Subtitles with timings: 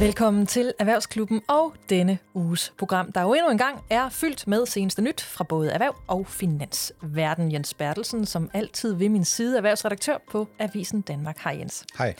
[0.00, 4.66] Velkommen til Erhvervsklubben og denne uges program, der jo endnu en gang er fyldt med
[4.66, 7.52] seneste nyt fra både erhverv og finansverden.
[7.52, 11.38] Jens Bertelsen, som altid ved min side, erhvervsredaktør på Avisen Danmark.
[11.44, 11.84] Hej Jens.
[11.98, 12.14] Hej.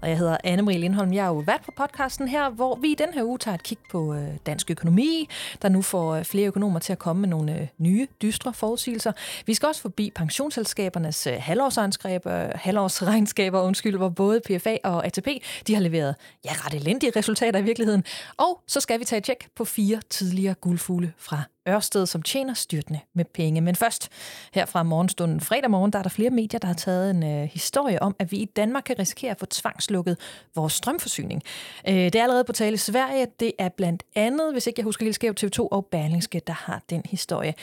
[0.00, 1.12] Og jeg hedder Anne-Marie Lindholm.
[1.12, 3.62] Jeg er jo vært på podcasten her, hvor vi i den her uge tager et
[3.62, 5.28] kig på øh, dansk økonomi,
[5.62, 9.12] der nu får øh, flere økonomer til at komme med nogle øh, nye, dystre forudsigelser.
[9.46, 15.28] Vi skal også forbi pensionsselskabernes halvårsregnskaber, halvårsregnskaber undskyld, hvor både PFA og ATP
[15.66, 18.04] de har leveret ja, ret elendige resultater i virkeligheden.
[18.36, 22.54] Og så skal vi tage et tjek på fire tidligere guldfugle fra Ørsted, som tjener
[22.54, 23.60] styrtende med penge.
[23.60, 24.08] Men først,
[24.54, 27.48] her fra morgenstunden fredag morgen, der er der flere medier, der har taget en øh,
[27.52, 30.16] historie om, at vi i Danmark kan risikere at få tvangslukket
[30.54, 31.42] vores strømforsyning.
[31.88, 33.26] Øh, det er allerede på tale i Sverige.
[33.40, 36.82] Det er blandt andet, hvis ikke jeg husker helt skævt, TV2 og Berlingske, der har
[36.90, 37.54] den historie.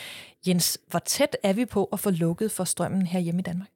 [0.46, 3.68] Jens, hvor tæt er vi på at få lukket for strømmen her hjemme i Danmark?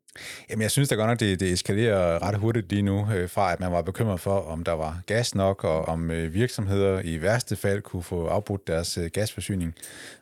[0.50, 3.52] Jamen, jeg synes da godt nok, det, det eskalerer ret hurtigt lige nu, øh, fra
[3.52, 7.22] at man var bekymret for, om der var gas nok, og om øh, virksomheder i
[7.22, 9.74] værste fald kunne få afbrudt deres øh, gasforsyning.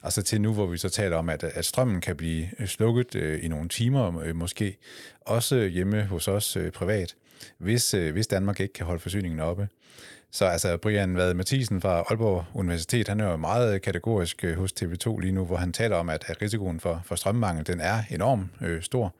[0.02, 2.66] Og så til nu, hvor vi så taler om, at, at strømmen kan blive øh,
[2.66, 4.76] slukket øh, i nogle timer øh, måske,
[5.20, 7.14] også hjemme hos os privat,
[7.58, 9.68] hvis, hvis Danmark ikke kan holde forsyningen oppe.
[10.32, 14.72] Så altså, Brian Vade Mathisen fra Aalborg Universitet, han er jo meget kategorisk øh, hos
[14.72, 18.02] TV2 lige nu, hvor han taler om, at, at risikoen for, for strømmangel, den er
[18.10, 19.14] enormt øh, stor,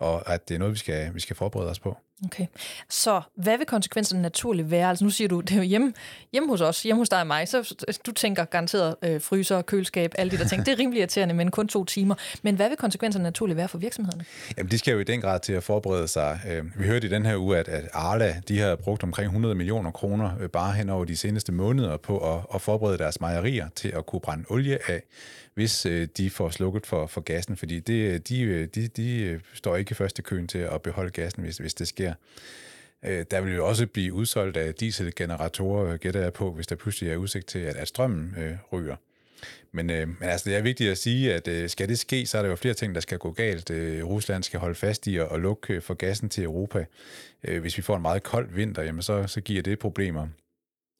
[0.00, 1.96] og at det er noget, vi skal, vi skal forberede os på.
[2.24, 2.46] Okay.
[2.88, 4.88] Så hvad vil konsekvenserne naturligt være?
[4.88, 5.92] Altså nu siger du, det er jo hjemme,
[6.32, 7.74] hjemme hos os, hjemme hos dig og mig, så
[8.06, 10.66] du tænker garanteret øh, fryser, køleskab, alle de der ting.
[10.66, 12.14] Det er rimelig irriterende, men kun to timer.
[12.42, 14.24] Men hvad vil konsekvenserne naturligt være for virksomhederne?
[14.58, 16.40] Jamen, de skal jo i den grad til at forberede sig.
[16.48, 19.54] Øh, vi hørte i den her uge, at, at Arla, de har brugt omkring 100
[19.54, 23.68] millioner kroner øh, bare hen over de seneste måneder på at, at forberede deres mejerier
[23.74, 25.02] til at kunne brænde olie af,
[25.60, 28.14] hvis øh, de får slukket for, for gassen, fordi det, øh,
[28.48, 31.74] øh, de, de, de står ikke i første køen til at beholde gassen, hvis, hvis
[31.74, 32.14] det sker
[33.04, 37.12] Øh, der vil jo også blive udsolgt af dieselgeneratorer, gætter jeg på, hvis der pludselig
[37.12, 38.96] er udsigt til, at, at strømmen øh, ryger.
[39.72, 42.38] Men, øh, men altså, det er vigtigt at sige, at øh, skal det ske, så
[42.38, 43.70] er der jo flere ting, der skal gå galt.
[43.70, 46.84] Øh, Rusland skal holde fast i at, at lukke for gassen til Europa.
[47.44, 50.28] Øh, hvis vi får en meget kold vinter, jamen så, så giver det problemer.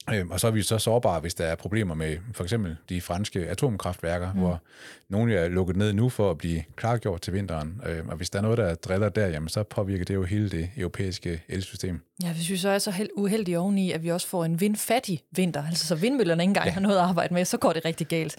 [0.09, 3.01] Øhm, og så er vi så sårbare, hvis der er problemer med for eksempel de
[3.01, 4.39] franske atomkraftværker, mm.
[4.39, 4.61] hvor
[5.09, 7.81] nogle er lukket ned nu for at blive klargjort til vinteren.
[7.85, 10.49] Øhm, og hvis der er noget, der driller der, jamen, så påvirker det jo hele
[10.49, 12.01] det europæiske elsystem.
[12.23, 15.63] Ja, hvis vi så er så uheldige oveni, at vi også får en vindfattig vinter,
[15.67, 16.71] altså så vindmøllerne ikke engang ja.
[16.71, 18.35] har noget at arbejde med, så går det rigtig galt.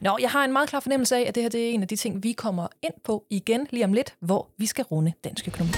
[0.00, 1.88] Nå, jeg har en meget klar fornemmelse af, at det her det er en af
[1.88, 5.48] de ting, vi kommer ind på igen lige om lidt, hvor vi skal runde dansk
[5.48, 5.72] økonomi.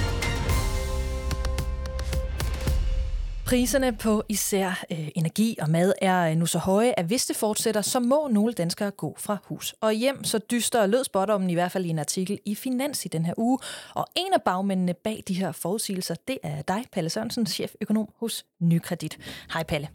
[3.47, 7.37] Priserne på især øh, energi og mad er øh, nu så høje, at hvis det
[7.37, 10.25] fortsætter, så må nogle danskere gå fra hus og hjem.
[10.25, 13.35] Så dyster lød spotommen i hvert fald i en artikel i Finans i den her
[13.37, 13.59] uge.
[13.95, 18.47] Og en af bagmændene bag de her forudsigelser, det er dig, Palle Sørensen, cheføkonom hos
[18.61, 19.19] Nykredit.
[19.53, 19.89] Hej Palle.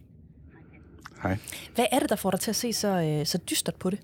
[1.24, 1.38] Hej.
[1.76, 4.00] Hvad er det, der får dig til at se så, øh, så dystert på det?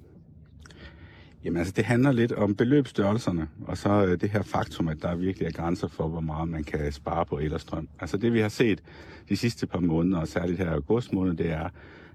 [1.45, 5.15] Jamen altså, det handler lidt om beløbsstørrelserne, og så øh, det her faktum, at der
[5.15, 7.87] virkelig er grænser for, hvor meget man kan spare på elstrøm.
[7.99, 8.83] Altså det, vi har set
[9.29, 11.69] de sidste par måneder, og særligt her i august måned, det er,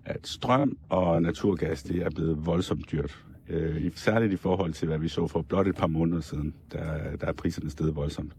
[0.04, 3.19] at strøm og naturgas, det er blevet voldsomt dyrt.
[3.48, 7.16] Øh, særligt i forhold til, hvad vi så for blot et par måneder siden, der,
[7.20, 8.32] der er priserne steget voldsomt.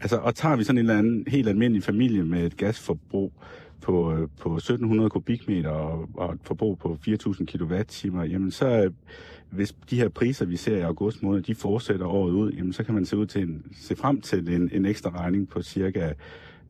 [0.00, 3.32] Altså, og tager vi sådan en eller anden helt almindelig familie med et gasforbrug,
[3.80, 8.90] på, øh, på 1700 kubikmeter og, og et forbrug på 4.000 kWh, jamen så øh,
[9.50, 12.84] hvis de her priser, vi ser i august måned, de fortsætter året ud, jamen så
[12.84, 16.12] kan man se, ud til en, se frem til en, en ekstra regning på cirka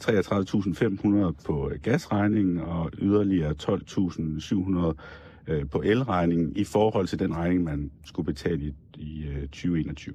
[0.05, 7.91] 33.500 på gasregningen og yderligere 12.700 øh, på elregningen i forhold til den regning, man
[8.05, 10.15] skulle betale i, i 2021.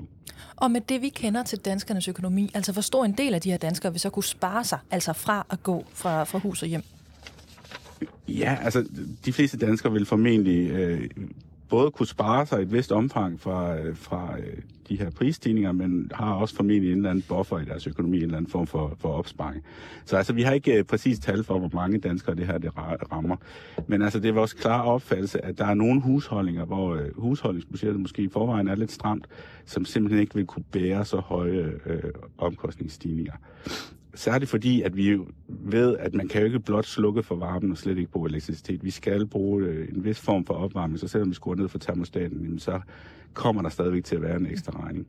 [0.55, 3.51] Og med det, vi kender til danskernes økonomi, altså hvor stor en del af de
[3.51, 6.67] her danskere vil så kunne spare sig, altså fra at gå fra, fra hus og
[6.69, 6.81] hjem?
[8.27, 8.85] Ja, altså
[9.25, 11.09] de fleste danskere vil formentlig øh,
[11.73, 14.57] både kunne spare sig et vist omfang fra, øh, fra øh,
[14.89, 18.23] de her prisstigninger, men har også formentlig en eller anden buffer i deres økonomi, en
[18.23, 19.63] eller anden form for, for opsparing.
[20.05, 22.71] Så altså, vi har ikke øh, præcis tal for, hvor mange danskere det her det
[23.11, 23.35] rammer.
[23.87, 28.21] Men altså, det er vores klare opfattelse, at der er nogle husholdninger, hvor husholdningsbudgettet måske
[28.21, 29.27] i forvejen er lidt stramt,
[29.65, 32.03] som simpelthen ikke vil kunne bære så høje øh,
[32.37, 33.33] omkostningsstigninger.
[34.15, 37.77] Særligt fordi, at vi ved, at man kan jo ikke blot slukke for varmen og
[37.77, 38.83] slet ikke bruge elektricitet.
[38.83, 41.77] Vi skal bruge øh, en vis form for opvarmning, så selvom vi skruer ned for
[41.77, 42.79] termostaten, så
[43.33, 45.07] kommer der stadigvæk til at være en ekstra regning.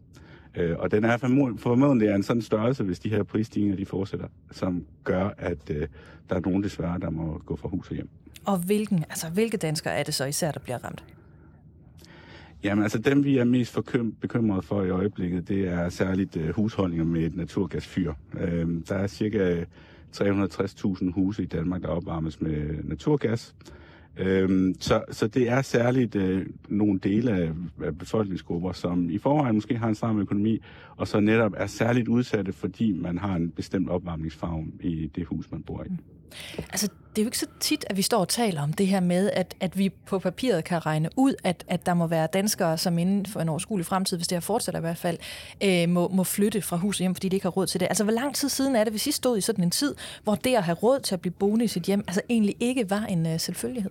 [0.55, 1.17] Øh, og den er
[1.59, 5.89] formodentlig en sådan størrelse, hvis de her prisstigninger de fortsætter, som gør, at øh,
[6.31, 8.09] der er nogen desværre, der må gå fra hus og hjem.
[8.45, 11.05] Og hvilken, altså, hvilke danskere er det så især, der bliver ramt?
[12.65, 13.79] Jamen altså dem, vi er mest
[14.21, 18.13] bekymret for i øjeblikket, det er særligt uh, husholdninger med et naturgasfyr.
[18.35, 18.41] Uh,
[18.89, 19.67] der er cirka øh,
[20.17, 23.55] 360.000 huse i Danmark, der opvarmes med naturgas.
[24.17, 27.51] Øhm, så, så det er særligt øh, nogle dele af,
[27.85, 30.61] af befolkningsgrupper, som i forvejen måske har en stram økonomi,
[30.97, 35.51] og så netop er særligt udsatte, fordi man har en bestemt opvarmningsfarve i det hus,
[35.51, 35.89] man bor i.
[35.89, 35.99] Mm.
[36.59, 39.01] Altså, det er jo ikke så tit, at vi står og taler om det her
[39.01, 42.79] med, at, at vi på papiret kan regne ud, at, at der må være danskere,
[42.79, 45.19] som inden for en overskuelig fremtid, hvis det her fortsætter i hvert fald,
[45.65, 47.87] øh, må, må flytte fra hus hjem, fordi de ikke har råd til det.
[47.87, 49.95] Altså, hvor lang tid siden er det, hvis I stod i sådan en tid,
[50.25, 52.91] hvor det at have råd til at blive boende i sit hjem, altså egentlig ikke
[52.91, 53.91] var en øh, selvfølgelighed?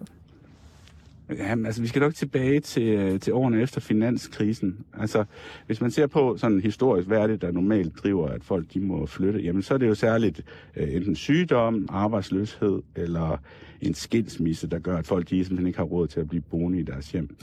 [1.29, 4.77] Jamen, altså, vi skal nok tilbage til, øh, til årene efter finanskrisen.
[4.93, 5.23] Altså,
[5.65, 8.79] hvis man ser på sådan historisk, hvad er det, der normalt driver, at folk de
[8.79, 10.41] må flytte, jamen så er det jo særligt
[10.77, 13.37] uh, enten sygdom, arbejdsløshed eller
[13.81, 16.79] en skilsmisse, der gør, at folk de simpelthen ikke har råd til at blive boende
[16.79, 17.35] i deres hjem.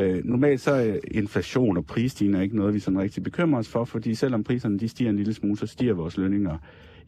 [0.00, 3.84] Uh, normalt så er inflation og prisstigninger ikke noget, vi sådan rigtig bekymrer os for,
[3.84, 6.58] fordi selvom priserne de stiger en lille smule, så stiger vores lønninger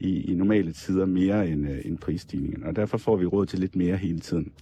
[0.01, 3.59] i, i normale tider mere end, uh, end prisstigningen, og derfor får vi råd til
[3.59, 4.53] lidt mere hele tiden.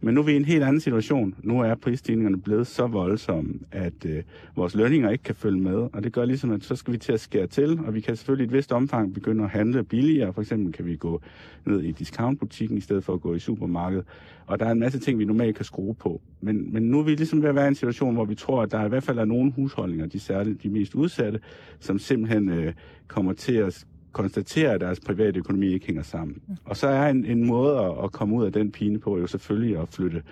[0.00, 1.34] Men nu er vi i en helt anden situation.
[1.42, 4.22] Nu er prisstigningerne blevet så voldsomme, at øh,
[4.56, 5.74] vores lønninger ikke kan følge med.
[5.92, 8.16] Og det gør ligesom, at så skal vi til at skære til, og vi kan
[8.16, 10.32] selvfølgelig i et vist omfang begynde at handle billigere.
[10.32, 11.20] For eksempel kan vi gå
[11.64, 14.04] ned i discountbutikken i stedet for at gå i supermarkedet.
[14.46, 16.20] Og der er en masse ting, vi normalt kan skrue på.
[16.40, 18.62] Men, men nu er vi ligesom ved at være i en situation, hvor vi tror,
[18.62, 21.40] at der i hvert fald er nogle husholdninger, de særligt de mest udsatte,
[21.80, 22.72] som simpelthen øh,
[23.08, 23.86] kommer til at
[24.22, 26.36] konstaterer, at deres private økonomi ikke hænger sammen.
[26.64, 29.26] Og så er en, en måde at, at komme ud af den pine på jo
[29.26, 30.22] selvfølgelig at flytte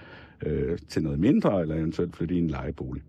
[0.46, 3.02] øh, til noget mindre, eller eventuelt flytte i en lejebolig.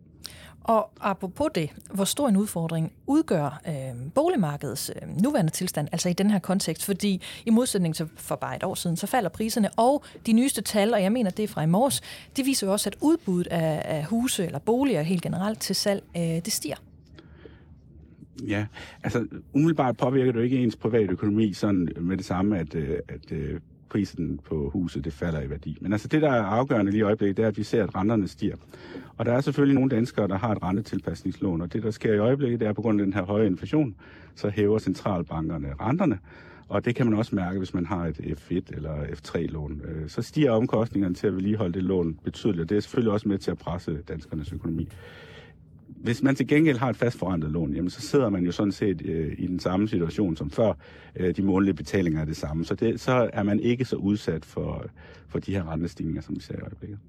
[0.63, 6.13] Og apropos det, hvor stor en udfordring udgør øh, boligmarkedets øh, nuværende tilstand, altså i
[6.13, 9.69] den her kontekst, fordi i modsætning til for bare et år siden, så falder priserne,
[9.77, 12.01] og de nyeste tal, og jeg mener det er fra i morges,
[12.37, 16.03] de viser jo også, at udbuddet af, af huse eller boliger helt generelt til salg,
[16.17, 16.77] øh, det stiger.
[18.47, 18.65] Ja,
[19.03, 22.97] altså umiddelbart påvirker det jo ikke ens private økonomi sådan med det samme, at, øh,
[23.07, 25.77] at øh, prisen på huset det falder i værdi.
[25.81, 27.95] Men altså det, der er afgørende lige i øjeblikket, det er, at vi ser, at
[27.95, 28.55] renterne stiger.
[29.17, 32.17] Og der er selvfølgelig nogle danskere, der har et rentetilpasningslån, og det, der sker i
[32.17, 33.95] øjeblikket, det er på grund af den her høje inflation,
[34.35, 36.19] så hæver centralbankerne renterne.
[36.69, 39.81] Og det kan man også mærke, hvis man har et F1 eller F3-lån.
[39.85, 43.27] Øh, så stiger omkostningerne til at vedligeholde det lån betydeligt, og det er selvfølgelig også
[43.27, 44.89] med til at presse danskernes økonomi
[45.97, 49.01] hvis man til gengæld har et fastforrentet lån, jamen, så sidder man jo sådan set
[49.05, 50.73] øh, i den samme situation som før.
[51.15, 52.65] Øh, de månedlige betalinger er det samme.
[52.65, 54.85] Så, det, så er man ikke så udsat for,
[55.27, 56.99] for de her rentestigninger, som vi ser i øjeblikket.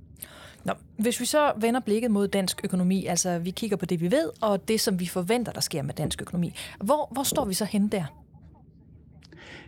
[0.65, 4.11] Nå, hvis vi så vender blikket mod dansk økonomi, altså vi kigger på det, vi
[4.11, 6.55] ved, og det, som vi forventer, der sker med dansk økonomi.
[6.85, 8.05] Hvor, hvor står vi så hen der?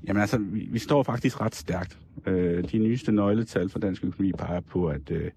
[0.09, 1.99] Jamen altså, vi, vi står faktisk ret stærkt.
[2.27, 5.31] Øh, de nyeste nøgletal for dansk økonomi peger på, at øh,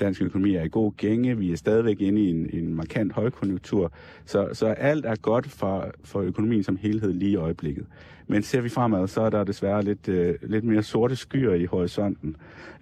[0.00, 1.38] dansk økonomi er i god gænge.
[1.38, 3.92] Vi er stadigvæk inde i en, en markant højkonjunktur.
[4.24, 7.86] Så, så alt er godt for, for økonomien som helhed lige i øjeblikket.
[8.26, 11.64] Men ser vi fremad, så er der desværre lidt, øh, lidt mere sorte skyer i
[11.64, 12.36] horisonten.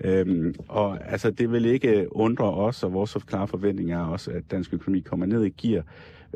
[0.05, 4.51] Øhm, og altså, det vil ikke undre os, og vores klare forventning er også, at
[4.51, 5.83] dansk økonomi kommer ned i gear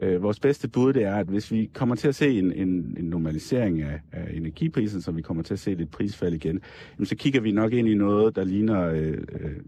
[0.03, 2.97] Øh, vores bedste bud det er, at hvis vi kommer til at se en, en,
[2.99, 6.61] en normalisering af, af energiprisen, så vi kommer til at se lidt prisfald igen,
[6.99, 9.19] jamen, så kigger vi nok ind i noget, der ligner øh,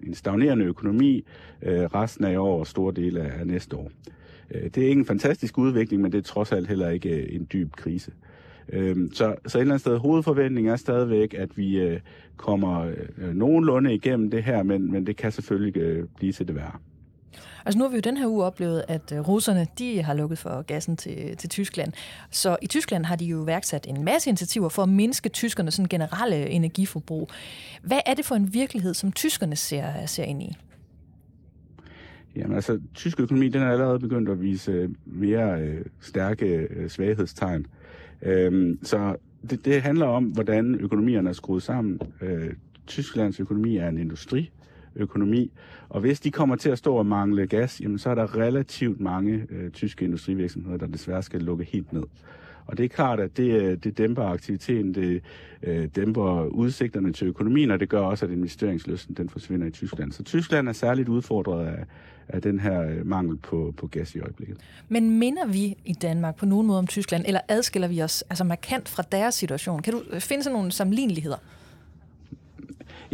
[0.06, 1.24] en stagnerende økonomi
[1.62, 3.90] øh, resten af år og store dele af, af næste år.
[4.50, 7.36] Øh, det er ikke en fantastisk udvikling, men det er trods alt heller ikke øh,
[7.36, 8.12] en dyb krise.
[8.68, 12.00] Øh, så, så et eller andet sted, hovedforventningen er stadigvæk, at vi øh,
[12.36, 16.54] kommer øh, nogenlunde igennem det her, men, men det kan selvfølgelig øh, blive til det
[16.54, 16.78] værre.
[17.66, 20.38] Altså nu har vi jo den her uge oplevet, at øh, russerne de har lukket
[20.38, 21.92] for gassen til, til Tyskland.
[22.30, 25.88] Så i Tyskland har de jo værksat en masse initiativer for at mindske tyskernes sådan
[25.88, 27.28] generelle øh, energiforbrug.
[27.82, 30.56] Hvad er det for en virkelighed, som tyskerne ser, ser ind i?
[32.36, 36.90] Jamen altså, tysk økonomi den er allerede begyndt at vise øh, mere øh, stærke øh,
[36.90, 37.66] svaghedstegn.
[38.22, 39.16] Øhm, så
[39.50, 42.00] det, det handler om, hvordan økonomierne er skruet sammen.
[42.20, 42.52] Øh,
[42.86, 44.50] Tysklands økonomi er en industri
[44.96, 45.52] økonomi.
[45.88, 49.00] Og hvis de kommer til at stå og mangle gas, jamen så er der relativt
[49.00, 52.04] mange øh, tyske industrivirksomheder, der desværre skal lukke helt ned.
[52.66, 55.22] Og det er klart, at det, øh, det dæmper aktiviteten, det
[55.62, 60.12] øh, dæmper udsigterne til økonomien, og det gør også, at investeringslysten den forsvinder i Tyskland.
[60.12, 61.84] Så Tyskland er særligt udfordret af,
[62.28, 64.56] af den her øh, mangel på, på gas i øjeblikket.
[64.88, 68.44] Men minder vi i Danmark på nogen måde om Tyskland, eller adskiller vi os altså
[68.44, 69.82] markant fra deres situation?
[69.82, 71.36] Kan du øh, finde sådan nogle sammenligneligheder?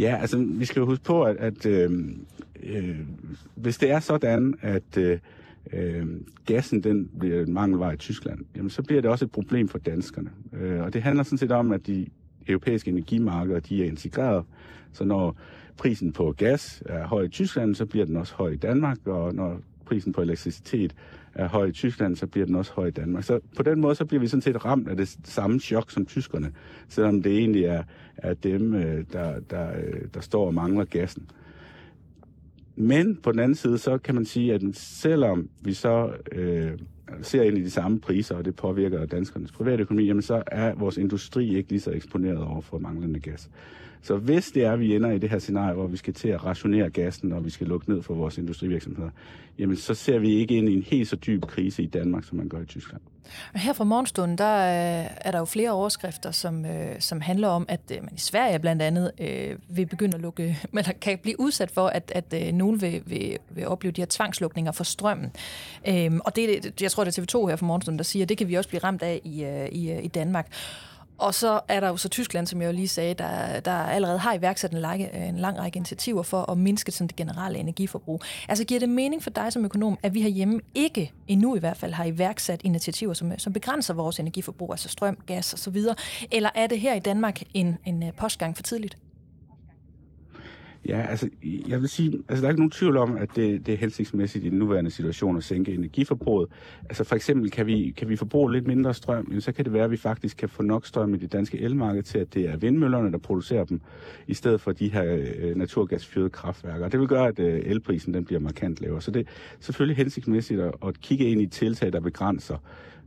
[0.01, 1.91] Ja, altså vi skal jo huske på, at, at øh,
[2.63, 2.97] øh,
[3.55, 5.19] hvis det er sådan, at øh,
[5.73, 6.07] øh,
[6.47, 9.79] gassen den bliver en mangelvare i Tyskland, jamen så bliver det også et problem for
[9.79, 10.31] danskerne.
[10.53, 12.07] Øh, og det handler sådan set om, at de
[12.49, 14.45] europæiske energimarkeder de er integreret,
[14.93, 15.37] så når
[15.77, 19.35] prisen på gas er høj i Tyskland, så bliver den også høj i Danmark, og
[19.35, 20.95] når prisen på elektricitet
[21.35, 23.25] er høj i Tyskland, så bliver den også høj i Danmark.
[23.25, 26.07] Så på den måde, så bliver vi sådan set ramt af det samme chok som
[26.07, 26.53] tyskerne,
[26.89, 27.83] selvom det egentlig er,
[28.17, 31.31] er dem, øh, der, der, øh, der står og mangler gassen.
[32.77, 36.71] Men på den anden side, så kan man sige, at selvom vi så øh,
[37.23, 40.75] ser ind i de samme priser, og det påvirker danskernes private økonomi, jamen så er
[40.75, 43.51] vores industri ikke lige så eksponeret over for manglende gas.
[44.03, 46.29] Så hvis det er, at vi ender i det her scenarie, hvor vi skal til
[46.29, 49.11] at rationere gassen, og vi skal lukke ned for vores industrivirksomheder,
[49.59, 52.39] jamen så ser vi ikke ind i en helt så dyb krise i Danmark, som
[52.39, 53.01] man gør i Tyskland.
[53.55, 57.67] Her fra morgenstunden, der øh, er der jo flere overskrifter, som, øh, som handler om,
[57.69, 61.41] at øh, man i Sverige blandt andet øh, vil begynde at lukke, eller kan blive
[61.41, 65.33] udsat for, at, at øh, nogen vil, vil, vil opleve de her tvangslukninger for strømmen.
[65.89, 68.39] Øhm, og det, jeg tror, det er TV2 her fra morgenstunden, der siger, at det
[68.39, 70.53] kan vi også blive ramt af i, i, i Danmark.
[71.21, 74.19] Og så er der jo så Tyskland, som jeg jo lige sagde, der, der allerede
[74.19, 78.23] har iværksat en, lang, en lang række initiativer for at mindske sådan det generelle energiforbrug.
[78.49, 81.77] Altså giver det mening for dig som økonom, at vi herhjemme ikke, endnu i hvert
[81.77, 85.77] fald, har iværksat initiativer, som, som begrænser vores energiforbrug, altså strøm, gas osv.,
[86.31, 88.97] eller er det her i Danmark en, en postgang for tidligt?
[90.89, 91.29] Ja, altså,
[91.69, 94.45] jeg vil sige, altså, der er ikke nogen tvivl om, at det, det er hensigtsmæssigt
[94.45, 96.49] i den nuværende situation at sænke energiforbruget.
[96.85, 99.85] Altså, for eksempel kan vi, kan vi forbruge lidt mindre strøm, så kan det være,
[99.85, 102.57] at vi faktisk kan få nok strøm i det danske elmarked til, at det er
[102.57, 103.81] vindmøllerne, der producerer dem,
[104.27, 106.89] i stedet for de her øh, naturgasfyrede kraftværker.
[106.89, 109.01] Det vil gøre, at øh, elprisen den bliver markant lavere.
[109.01, 112.57] Så det er selvfølgelig hensigtsmæssigt at, at kigge ind i tiltag, der begrænser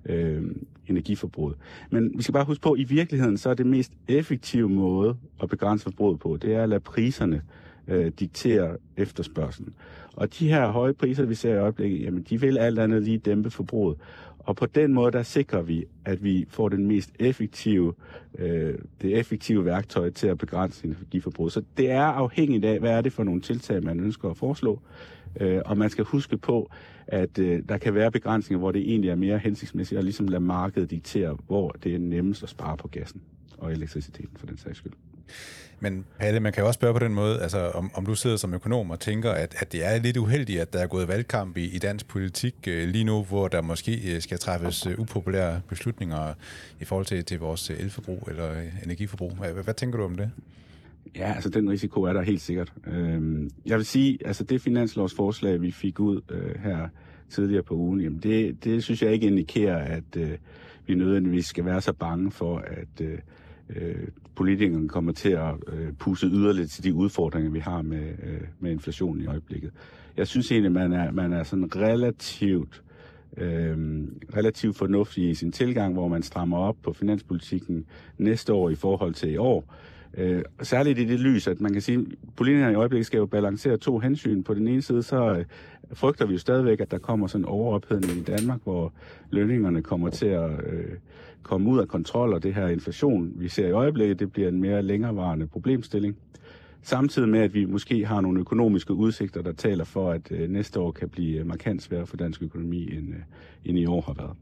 [0.06, 0.44] øh,
[0.88, 1.56] energiforbruget.
[1.90, 5.18] Men vi skal bare huske på, at i virkeligheden så er det mest effektive måde
[5.44, 7.42] at begrænse forbruget på, det er at lade priserne
[7.88, 9.74] øh, dikterer efterspørgselen.
[10.16, 13.18] Og de her høje priser, vi ser i øjeblikket, jamen de vil alt andet lige
[13.18, 13.98] dæmpe forbruget.
[14.40, 17.94] Og på den måde, der sikrer vi, at vi får den mest effektive,
[18.40, 21.54] øh, det effektive værktøj til at begrænse energiforbruget.
[21.54, 24.82] Så det er afhængigt af, hvad er det for nogle tiltag, man ønsker at foreslå.
[25.40, 26.72] Øh, og man skal huske på,
[27.08, 30.42] at øh, der kan være begrænsninger, hvor det egentlig er mere hensigtsmæssigt at ligesom lade
[30.42, 33.22] markedet diktere, hvor det er nemmest at spare på gassen
[33.58, 34.94] og elektriciteten for den sags skyld.
[35.80, 38.38] Men Palle, man kan jo også spørge på den måde, altså om, om du sidder
[38.38, 41.58] som økonom og tænker, at, at det er lidt uheldigt, at der er gået valgkamp
[41.58, 45.62] i, i dansk politik øh, lige nu, hvor der måske øh, skal træffes øh, upopulære
[45.70, 46.34] beslutninger
[46.80, 49.32] i forhold til, til vores øh, elforbrug eller øh, energiforbrug.
[49.32, 50.32] Hvad, hvad tænker du om det?
[51.16, 52.74] Ja, altså den risiko er der helt sikkert.
[52.88, 56.88] Øhm, jeg vil sige, altså det finanslovsforslag, vi fik ud øh, her
[57.30, 60.32] tidligere på ugen, jamen det, det synes jeg ikke indikerer, at øh,
[60.88, 63.18] vi nødvendigvis skal være så bange for, at øh,
[64.36, 68.72] politikerne kommer til at øh, puse yderligere til de udfordringer, vi har med, øh, med
[68.72, 69.72] inflationen i øjeblikket.
[70.18, 72.84] Jeg synes egentlig, man er, man er sådan relativt
[73.38, 73.78] øh,
[74.36, 77.86] relativt fornuftig i sin tilgang, hvor man strammer op på finanspolitikken
[78.18, 79.76] næste år i forhold til i år.
[80.18, 82.06] Øh, særligt i det lys, at man kan sige, at
[82.36, 84.44] politikerne i øjeblikket skal jo balancere to hensyn.
[84.44, 85.46] På den ene side, så øh,
[85.94, 88.94] frygter vi jo stadigvæk, at der kommer sådan en overophedning i Danmark, hvor
[89.30, 90.92] lønningerne kommer til at øh,
[91.44, 94.62] komme ud af kontrol, og det her inflation, vi ser i øjeblikket, det bliver en
[94.62, 96.16] mere længerevarende problemstilling.
[96.82, 100.80] Samtidig med, at vi måske har nogle økonomiske udsigter, der taler for, at øh, næste
[100.80, 103.20] år kan blive øh, markant sværere for dansk økonomi, end, øh,
[103.66, 104.38] end i år har været.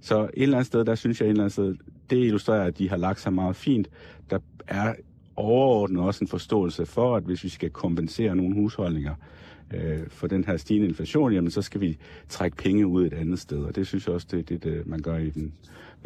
[0.00, 1.74] Så et eller andet sted, der synes jeg et eller andet sted,
[2.10, 3.88] det illustrerer, at de har lagt sig meget fint.
[4.30, 4.94] Der er
[5.36, 9.14] overordnet også en forståelse for, at hvis vi skal kompensere nogle husholdninger
[9.74, 11.98] øh, for den her stigende inflation, jamen så skal vi
[12.28, 13.58] trække penge ud et andet sted.
[13.58, 15.52] Og det synes jeg også, det er det, det, man gør i den,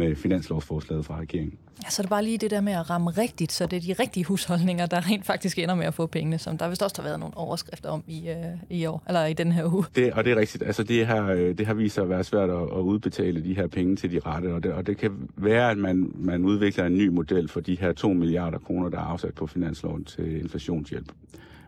[0.01, 1.59] med finanslovsforslaget fra regeringen.
[1.85, 3.95] Ja, så er det bare lige det der med at ramme rigtigt, så det er
[3.95, 7.03] de rigtige husholdninger, der rent faktisk ender med at få pengene, som der vist også
[7.03, 8.37] har været nogle overskrifter om i, øh,
[8.71, 9.85] i år, eller i den her uge.
[9.97, 10.63] Det, og det er rigtigt.
[10.63, 13.55] Altså det, her, øh, det har vist sig at være svært at, at udbetale de
[13.55, 16.85] her penge til de rette, og det, og det kan være, at man, man udvikler
[16.85, 20.41] en ny model for de her 2 milliarder kroner, der er afsat på finansloven til
[20.41, 21.13] inflationshjælp.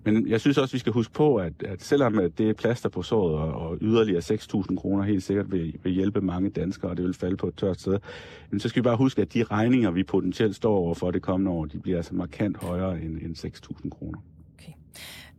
[0.05, 3.03] Men jeg synes også, vi skal huske på, at, at selvom det er plaster på
[3.03, 7.05] såret, og, og yderligere 6.000 kroner helt sikkert vil, vil hjælpe mange danskere, og det
[7.05, 7.99] vil falde på et tørt sted,
[8.51, 11.23] men så skal vi bare huske, at de regninger, vi potentielt står over for det
[11.23, 14.19] kommende år, de bliver altså markant højere end, end 6.000 kroner.
[14.59, 14.73] Okay.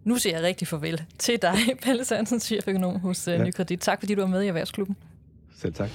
[0.03, 3.43] Nu siger jeg rigtig farvel til dig, Pelle Sandsen, cheføkonom hos uh, ja.
[3.43, 3.79] Nykredit.
[3.79, 4.95] Tak fordi du var med i Erhvervsklubben.
[5.55, 5.89] Selv tak.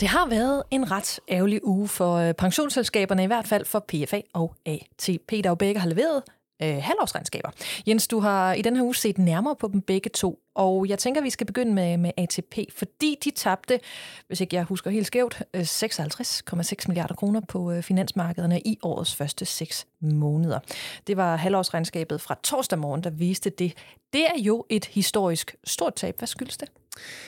[0.00, 4.20] Det har været en ret ærgerlig uge for øh, pensionsselskaberne, i hvert fald for PFA
[4.32, 6.22] og ATP, der jo begge har leveret
[6.62, 7.50] øh, halvårsregnskaber.
[7.86, 10.98] Jens, du har i den her uge set nærmere på dem begge to, og jeg
[10.98, 13.80] tænker, vi skal begynde med, med ATP, fordi de tabte,
[14.26, 19.14] hvis ikke jeg husker helt skævt, øh, 56,6 milliarder kroner på øh, finansmarkederne i årets
[19.14, 20.58] første seks måneder.
[21.06, 23.72] Det var halvårsregnskabet fra torsdag morgen, der viste det.
[24.12, 26.18] Det er jo et historisk stort tab.
[26.18, 26.68] Hvad skyldes det?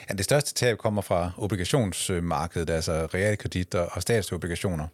[0.09, 4.87] Ja, det største tab kommer fra obligationsmarkedet, altså realkredit og statsobligationer.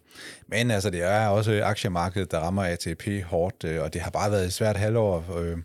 [0.47, 4.31] Men altså, det er også aktiemarkedet, der rammer ATP hårdt, øh, og det har bare
[4.31, 5.37] været et svært halvår.
[5.37, 5.57] Øh,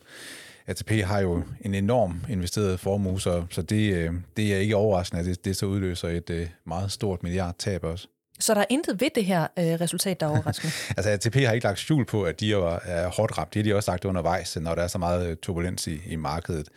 [0.66, 5.20] ATP har jo en enorm investeret formue, så, så det, øh, det er ikke overraskende,
[5.20, 8.08] at det, det så udløser et meget stort milliardtab også.
[8.42, 10.72] Så der er intet ved det her øh, resultat, der er overraskende?
[10.96, 13.54] altså ATP har ikke lagt skjul på, at de er, er hårdt ramt.
[13.54, 16.16] Det har de også sagt undervejs, når der er så meget øh, turbulens i, i
[16.16, 16.68] markedet.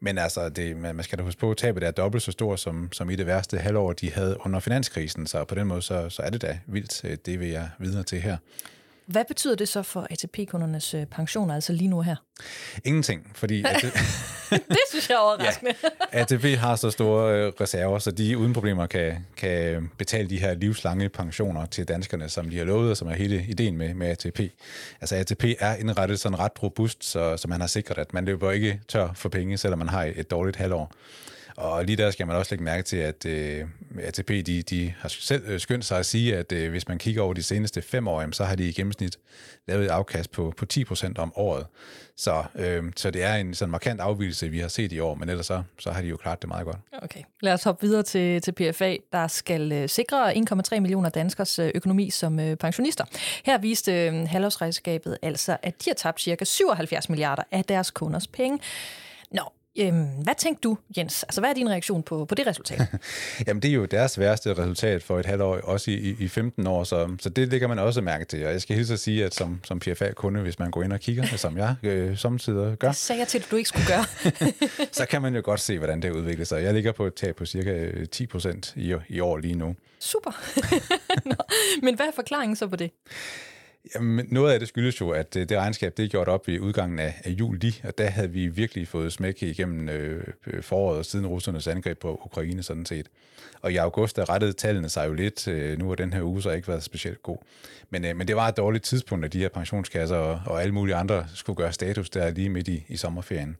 [0.00, 2.88] Men altså, det, man skal da huske på, at tabet er dobbelt så stort, som,
[2.92, 5.26] som i det værste halvår, de havde under finanskrisen.
[5.26, 7.04] Så på den måde, så, så er det da vildt.
[7.04, 8.36] Øh, det vil jeg videre til her.
[9.12, 12.16] Hvad betyder det så for ATP-kundernes øh, pensioner, altså lige nu her?
[12.84, 13.64] Ingenting, fordi...
[13.66, 13.92] At det,
[14.68, 15.74] det synes jeg er overraskende.
[16.12, 20.38] ja, ATP har så store øh, reserver, så de uden problemer kan, kan betale de
[20.38, 23.94] her livslange pensioner til danskerne, som de har lovet, og som er hele ideen med,
[23.94, 24.40] med ATP.
[25.00, 28.50] Altså ATP er indrettet sådan ret robust, så, så man har sikret, at man løber
[28.50, 30.92] ikke tør for penge, selvom man har et dårligt halvår.
[31.62, 33.64] Og lige der skal man også lægge mærke til, at øh,
[34.00, 37.22] ATP de, de har selv øh, skyndt sig at sige, at øh, hvis man kigger
[37.22, 39.18] over de seneste fem år, jamen, så har de i gennemsnit
[39.68, 41.66] lavet et afkast på, på 10% om året.
[42.16, 45.28] Så, øh, så det er en sådan markant afvielse, vi har set i år, men
[45.28, 46.76] ellers så, så har de jo klart det meget godt.
[47.02, 51.58] Okay, lad os hoppe videre til, til PFA, der skal øh, sikre 1,3 millioner danskers
[51.58, 53.04] øh, økonomi som øh, pensionister.
[53.44, 56.44] Her viste øh, halvårsregnskabet altså, at de har tabt ca.
[56.44, 58.58] 77 milliarder af deres kunders penge.
[59.30, 59.42] Nå,
[59.78, 61.22] Øhm, hvad tænkte du, Jens?
[61.22, 62.80] Altså, hvad er din reaktion på, på det resultat?
[63.46, 66.66] Jamen, det er jo deres værste resultat for et halvt år, også i, i 15
[66.66, 68.46] år, så, så det lægger man også mærke til.
[68.46, 71.00] Og jeg skal hilse at sige, at som, som PFA-kunde, hvis man går ind og
[71.00, 72.88] kigger, som jeg øh, samtidig gør...
[72.88, 74.04] Det sagde jeg til, at du ikke skulle gøre.
[74.92, 76.62] så kan man jo godt se, hvordan det udvikler sig.
[76.62, 79.74] Jeg ligger på et tab på cirka 10 procent i, i år lige nu.
[79.98, 80.30] Super.
[81.28, 81.36] Nå,
[81.82, 82.90] men hvad er forklaringen så på det?
[83.94, 86.58] Jamen, noget af det skyldes jo, at øh, det regnskab det er gjort op i
[86.58, 91.06] udgangen af, af juli, og der havde vi virkelig fået smæk igennem øh, øh foråret
[91.06, 93.06] siden russernes angreb på Ukraine sådan set.
[93.60, 95.48] Og i august der rettede tallene sig jo lidt.
[95.48, 97.38] Øh, nu har den her uge så ikke været specielt god.
[97.90, 100.74] Men, øh, men det var et dårligt tidspunkt, at de her pensionskasser og, og alle
[100.74, 103.56] mulige andre skulle gøre status der lige midt i, i sommerferien.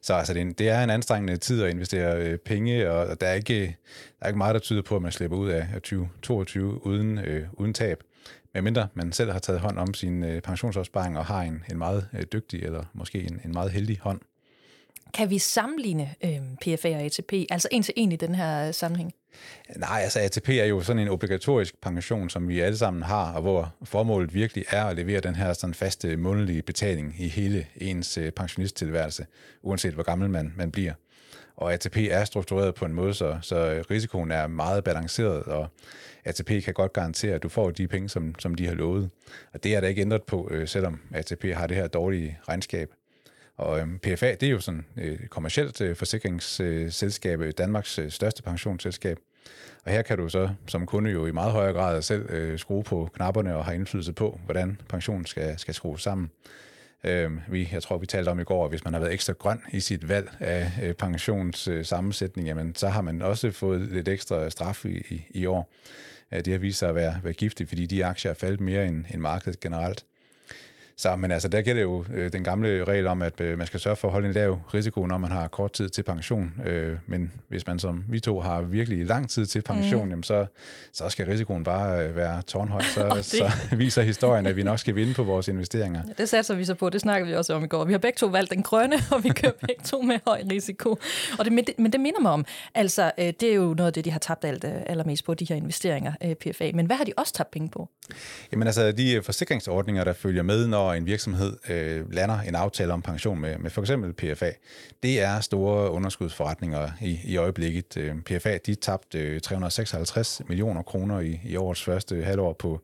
[0.00, 3.20] Så altså, det, er en, det er en anstrengende tid at investere øh, penge, og
[3.20, 3.76] der er, ikke,
[4.18, 7.46] der er ikke meget, der tyder på, at man slipper ud af 2022 uden, øh,
[7.52, 8.02] uden tab
[8.54, 12.08] medmindre man selv har taget hånd om sin øh, pensionsopsparing og har en, en meget
[12.14, 14.20] øh, dygtig eller måske en, en meget heldig hånd.
[15.14, 18.74] Kan vi sammenligne øh, PFA og ATP, altså en til en i den her øh,
[18.74, 19.12] sammenhæng?
[19.76, 23.42] Nej, altså ATP er jo sådan en obligatorisk pension, som vi alle sammen har, og
[23.42, 28.18] hvor formålet virkelig er at levere den her sådan faste månedlige betaling i hele ens
[28.18, 29.26] øh, pensionisttilværelse,
[29.62, 30.92] uanset hvor gammel man, man bliver.
[31.56, 35.68] Og ATP er struktureret på en måde, så, så risikoen er meget balanceret, og
[36.24, 39.10] ATP kan godt garantere, at du får de penge, som, som de har lovet.
[39.52, 42.90] Og det er der ikke ændret på, øh, selvom ATP har det her dårlige regnskab.
[43.56, 47.98] Og øh, PFA, det er jo sådan øh, et øh, kommersielt øh, forsikringsselskab, øh, Danmarks
[47.98, 49.18] øh, største pensionsselskab.
[49.84, 52.82] Og her kan du så som kunde jo i meget højere grad selv øh, skrue
[52.82, 56.30] på knapperne og have indflydelse på, hvordan pensionen skal, skal skrues sammen.
[57.04, 59.32] Øh, vi, jeg tror, vi talte om i går, at hvis man har været ekstra
[59.32, 64.08] grøn i sit valg af øh, pensionssammensætning, øh, jamen, så har man også fået lidt
[64.08, 65.72] ekstra straf i, i, i år.
[66.32, 68.86] Øh, det har vist sig at være, være giftigt, fordi de aktier er faldet mere
[68.86, 70.04] end, end markedet generelt.
[70.96, 73.80] Så, men altså, der gælder jo øh, den gamle regel om, at øh, man skal
[73.80, 76.52] sørge for at holde en lav risiko, når man har kort tid til pension.
[76.66, 80.10] Øh, men hvis man som vi to har virkelig lang tid til pension, mm.
[80.10, 80.46] jamen, så,
[80.92, 82.82] så skal risikoen bare øh, være tårnhøj.
[82.82, 86.02] Så, så viser historien, at vi nok skal vinde på vores investeringer.
[86.18, 86.90] Det satser vi så på.
[86.90, 87.84] Det snakker vi også om i går.
[87.84, 90.98] Vi har begge to valgt den grønne, og vi kører begge to med høj risiko.
[91.38, 93.86] Og det, men, det, men det minder mig om, altså, øh, det er jo noget
[93.86, 96.70] af det, de har tabt alt, øh, allermest på, de her investeringer, øh, PFA.
[96.74, 97.88] Men hvad har de også tabt penge på?
[98.52, 103.02] Jamen altså, de forsikringsordninger, der følger med, når en virksomhed øh, lander en aftale om
[103.02, 104.50] pension med, med for eksempel PFA,
[105.02, 107.96] det er store underskudsforretninger i, i øjeblikket.
[107.96, 112.80] Øh, PFA de tabte øh, 356 millioner kroner i, i årets første halvår på,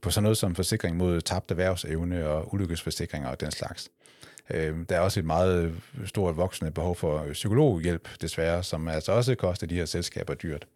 [0.00, 3.90] på sådan noget som forsikring mod tabt erhvervsevne og ulykkesforsikringer og den slags.
[4.50, 9.34] Øh, der er også et meget stort voksende behov for psykologhjælp, desværre, som altså også
[9.34, 10.66] koster de her selskaber dyrt.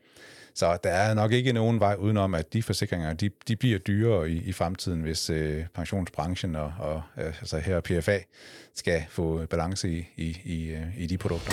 [0.55, 4.31] Så der er nok ikke nogen vej udenom, at de forsikringer de, de bliver dyrere
[4.31, 8.19] i, i fremtiden, hvis øh, pensionsbranchen og, og øh, altså her PFA
[8.75, 11.53] skal få balance i, i, i, øh, i de produkter.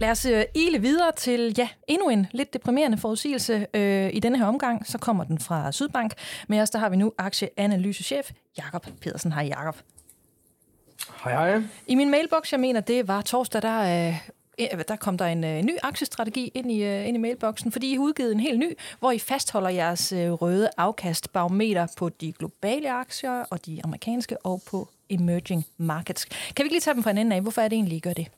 [0.00, 4.38] Lad os øh, ile videre til ja, endnu en lidt deprimerende forudsigelse øh, i denne
[4.38, 4.86] her omgang.
[4.86, 6.12] Så kommer den fra Sydbank.
[6.48, 9.32] Med os der har vi nu aktieanalysechef Jakob Pedersen.
[9.32, 9.76] Hej Jakob.
[11.24, 11.62] Hej hej.
[11.86, 14.28] I min mailbox, jeg mener, det var torsdag, der øh,
[14.88, 17.94] der kom der en en ny aktiestrategi ind i, øh, ind i mailboksen, fordi I
[17.94, 22.92] har udgivet en helt ny, hvor I fastholder jeres øh, røde afkastbarometer på de globale
[22.92, 26.24] aktier og de amerikanske og på emerging markets.
[26.24, 27.42] Kan vi ikke lige tage dem fra en ende af?
[27.42, 28.28] Hvorfor er det egentlig, I gør det?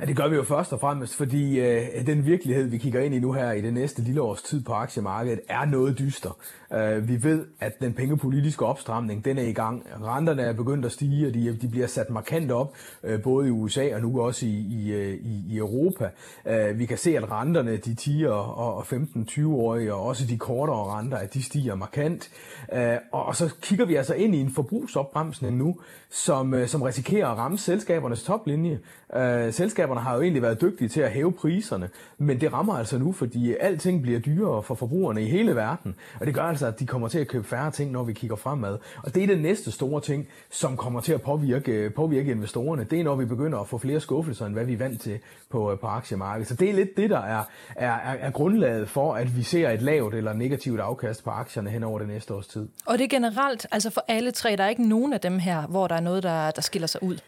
[0.00, 3.14] Ja, det gør vi jo først og fremmest, fordi øh, den virkelighed, vi kigger ind
[3.14, 6.36] i nu her i det næste lille års tid på aktiemarkedet, er noget dyster.
[6.72, 9.86] Øh, vi ved, at den pengepolitiske opstramning, den er i gang.
[10.02, 13.50] Renterne er begyndt at stige, og de, de bliver sat markant op, øh, både i
[13.50, 16.10] USA og nu også i, i, øh, i, i Europa.
[16.46, 21.16] Øh, vi kan se, at renterne, de 10 og 15-20-årige, og også de kortere renter,
[21.16, 22.30] at de stiger markant.
[22.72, 25.76] Øh, og så kigger vi altså ind i en forbrugsopbremsning nu,
[26.10, 28.78] som, øh, som risikerer at ramme selskabernes toplinje.
[29.16, 32.98] Øh, selskaberne har jo egentlig været dygtige til at hæve priserne, men det rammer altså
[32.98, 35.94] nu, fordi alting bliver dyrere for forbrugerne i hele verden.
[36.20, 38.12] Og det gør altså altså, at de kommer til at købe færre ting, når vi
[38.12, 38.78] kigger fremad.
[39.02, 42.84] Og det er den næste store ting, som kommer til at påvirke, påvirke investorerne.
[42.84, 45.18] Det er, når vi begynder at få flere skuffelser, end hvad vi er vant til
[45.50, 46.48] på, øh, på aktiemarkedet.
[46.48, 47.44] Så det er lidt det, der er,
[47.76, 51.70] er, er, er grundlaget for, at vi ser et lavt eller negativt afkast på aktierne
[51.70, 52.68] hen over det næste års tid.
[52.86, 55.66] Og det er generelt, altså for alle tre, der er ikke nogen af dem her,
[55.66, 57.18] hvor der er noget, der, der skiller sig ud?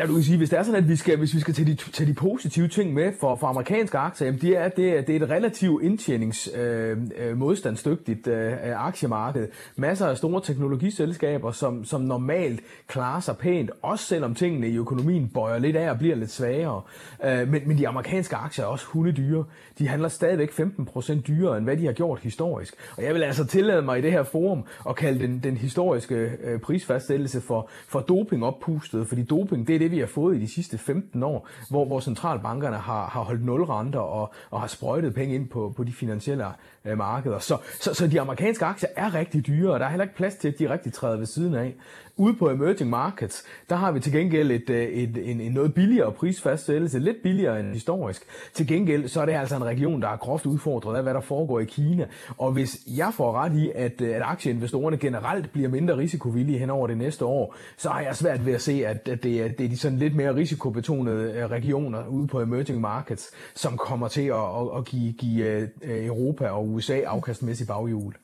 [0.00, 1.74] Lad du sige, hvis det er sådan, at vi skal, hvis vi skal tage de,
[1.74, 5.16] tage de positive ting med for, for amerikanske aktier, jamen det er, det, er, det
[5.16, 9.48] er et relativt indtjenings-modstandsdygtigt øh, øh, øh, aktiemarked.
[9.76, 15.28] Masser af store teknologiselskaber, som, som normalt klarer sig pænt, også selvom tingene i økonomien
[15.28, 16.82] bøjer lidt af og bliver lidt svagere.
[17.24, 19.44] Øh, men, men de amerikanske aktier er også hundedyre.
[19.78, 22.74] De handler stadigvæk 15% dyrere, end hvad de har gjort historisk.
[22.96, 26.30] Og jeg vil altså tillade mig i det her forum at kalde den, den historiske
[26.44, 30.48] øh, prisfastsættelse for, for dopingoppustet, fordi doping, det er det, vi har fået i de
[30.48, 35.14] sidste 15 år, hvor, hvor centralbankerne har, har holdt nul renter og, og har sprøjtet
[35.14, 36.44] penge ind på, på de finansielle
[36.84, 37.38] øh, markeder.
[37.38, 40.34] Så, så, så de amerikanske aktier er rigtig dyre, og der er heller ikke plads
[40.34, 41.74] til, at de rigtig træder ved siden af.
[42.16, 45.74] Ude på emerging markets, der har vi til gengæld et, et, et, en, en noget
[45.74, 48.22] billigere prisfastsættelse, lidt billigere end historisk.
[48.54, 51.20] Til gengæld så er det altså en region, der er groft udfordret af, hvad der
[51.20, 52.06] foregår i Kina.
[52.38, 56.70] Og hvis jeg får ret i, at, øh, at aktieinvestorerne generelt bliver mindre risikovillige hen
[56.70, 59.48] over det næste år, så har jeg svært ved at se, at, at det, er,
[59.48, 64.08] det er de sådan lidt mere risikobetonede øh, regioner ude på emerging markets, som kommer
[64.08, 68.14] til at, at, at give, give øh, Europa og USA afkastmæssigt baghjul.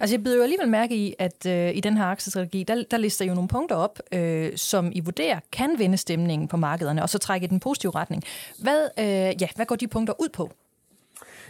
[0.00, 2.96] Altså jeg byder jo alligevel mærke i, at øh, i den her aktiestrategi, der, der
[2.96, 7.08] lister jo nogle punkter op, øh, som I vurderer kan vende stemningen på markederne, og
[7.08, 8.22] så trække i den positive retning.
[8.62, 10.50] Hvad, øh, ja, hvad går de punkter ud på?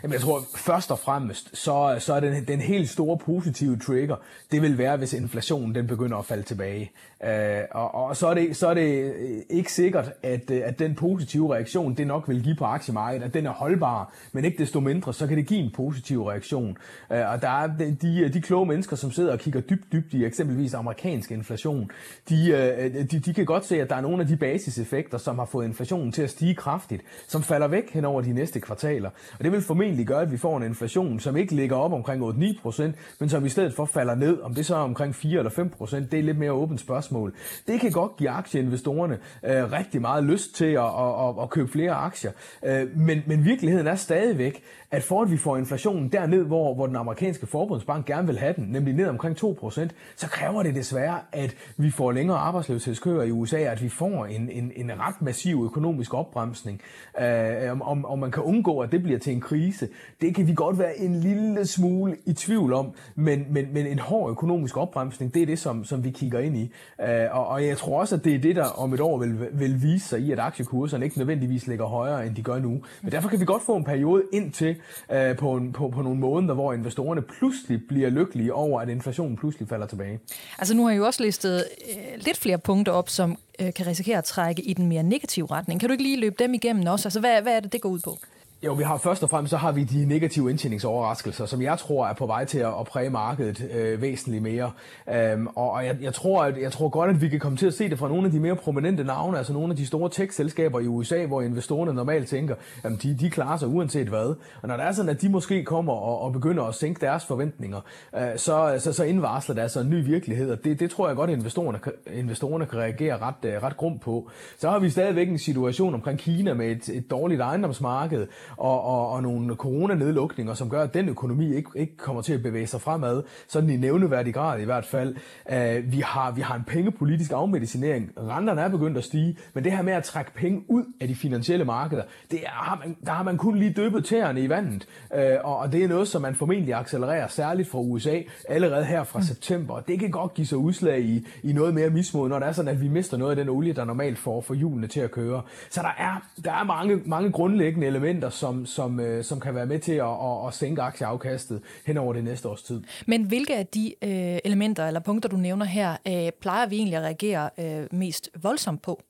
[0.05, 4.17] Jamen, jeg tror først og fremmest, så, så er den, den helt store positive trigger,
[4.53, 6.91] det vil være, hvis inflationen den begynder at falde tilbage.
[7.25, 10.79] Øh, og, og så, er det, så er det øh, ikke sikkert, at, øh, at
[10.79, 14.59] den positive reaktion, det nok vil give på aktiemarkedet, at den er holdbar, men ikke
[14.59, 16.77] desto mindre, så kan det give en positiv reaktion.
[17.13, 17.67] Øh, og der er
[18.03, 21.91] de, de kloge mennesker, som sidder og kigger dybt, dybt i eksempelvis amerikansk inflation,
[22.29, 25.39] de, øh, de, de kan godt se, at der er nogle af de basiseffekter, som
[25.39, 29.11] har fået inflationen til at stige kraftigt, som falder væk hen over de næste kvartaler.
[29.39, 32.23] Og det vil formentlig gøre, at vi får en inflation, som ikke ligger op omkring
[32.23, 32.83] 8-9%,
[33.21, 34.41] men som i stedet for falder ned.
[34.41, 37.35] Om det så er omkring 4 eller 5%, det er lidt mere åbent spørgsmål.
[37.67, 41.69] Det kan godt give aktieinvestorerne øh, rigtig meget lyst til at, at, at, at købe
[41.69, 42.31] flere aktier.
[42.65, 44.63] Øh, men, men virkeligheden er stadigvæk,
[44.95, 48.55] at for at vi får inflationen derned, hvor, hvor den amerikanske forbundsbank gerne vil have
[48.57, 53.31] den, nemlig ned omkring 2%, så kræver det desværre, at vi får længere arbejdsløshedskøer i
[53.31, 56.81] USA, at vi får en, en, en ret massiv økonomisk opbremsning.
[57.21, 59.74] Øh, om, om man kan undgå, at det bliver til en krise,
[60.21, 63.99] det kan vi godt være en lille smule i tvivl om, men, men, men en
[63.99, 66.73] hård økonomisk opbremsning, det er det, som, som vi kigger ind i.
[67.03, 69.49] Øh, og, og jeg tror også, at det er det, der om et år vil,
[69.53, 72.83] vil vise sig i, at aktiekurserne ikke nødvendigvis ligger højere, end de gør nu.
[73.03, 74.77] Men derfor kan vi godt få en periode ind til
[75.13, 79.37] øh, på, en, på, på nogle måneder, hvor investorerne pludselig bliver lykkelige over, at inflationen
[79.37, 80.19] pludselig falder tilbage.
[80.59, 83.87] Altså nu har jeg jo også listet øh, lidt flere punkter op, som øh, kan
[83.87, 85.81] risikere at trække i den mere negative retning.
[85.81, 87.09] Kan du ikke lige løbe dem igennem også?
[87.09, 88.19] Altså hvad, hvad er det, det går ud på?
[88.65, 92.07] Jo, vi har først og fremmest så har vi de negative indtjeningsoverraskelser, som jeg tror
[92.07, 94.71] er på vej til at, at præge markedet øh, væsentligt mere.
[95.15, 97.75] Øhm, og jeg, jeg, tror, at, jeg tror godt, at vi kan komme til at
[97.75, 100.81] se det fra nogle af de mere prominente navne, altså nogle af de store tech-selskaber
[100.81, 104.35] i USA, hvor investorerne normalt tænker, at de, de klarer sig uanset hvad.
[104.63, 107.25] Og når det er sådan, at de måske kommer og, og begynder at sænke deres
[107.25, 107.81] forventninger,
[108.17, 111.17] øh, så, så, så indvarsler det altså en ny virkelighed, og det, det tror jeg
[111.17, 111.79] godt, at investorerne,
[112.15, 114.31] investorerne kan reagere ret, øh, ret grumt på.
[114.59, 119.11] Så har vi stadigvæk en situation omkring Kina med et, et dårligt ejendomsmarked, og, og,
[119.11, 122.81] og nogle coronanedlukninger, som gør, at den økonomi ikke, ikke kommer til at bevæge sig
[122.81, 125.17] fremad, sådan i nævneværdig grad i hvert fald.
[125.53, 128.11] Uh, vi, har, vi har en pengepolitisk afmedicinering.
[128.17, 131.15] Renterne er begyndt at stige, men det her med at trække penge ud af de
[131.15, 134.87] finansielle markeder, det er, har man, der har man kun lige døbet tæerne i vandet.
[135.11, 139.05] Uh, og, og det er noget, som man formentlig accelererer, særligt fra USA, allerede her
[139.05, 139.25] fra mm.
[139.25, 139.81] september.
[139.81, 142.71] Det kan godt give sig udslag i, i noget mere mismod, når det er sådan,
[142.75, 145.43] at vi mister noget af den olie, der normalt får for hjulene til at køre.
[145.71, 149.67] Så der er, der er mange, mange grundlæggende elementer, som, som, øh, som kan være
[149.67, 152.83] med til at, at, at sænke aktieafkastet hen over det næste års tid.
[153.07, 156.97] Men hvilke af de øh, elementer eller punkter, du nævner her, øh, plejer vi egentlig
[156.97, 159.03] at reagere øh, mest voldsomt på?